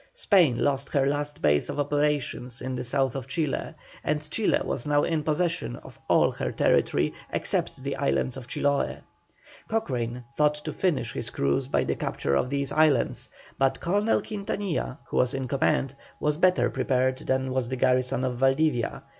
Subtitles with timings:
[0.15, 4.87] Spain lost her last base of operations in the south of Chile, and Chile was
[4.87, 9.01] now in possession of all her own territory except the islands of Chiloe.
[9.67, 13.29] Cochrane thought to finish his cruise by the capture of these islands,
[13.59, 18.37] but Colonel Quintanilla, who was in command, was better prepared than was the garrison of
[18.39, 19.03] Valdivia.